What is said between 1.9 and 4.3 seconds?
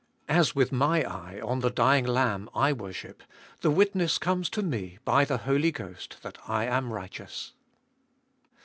Lamb I worship, the witness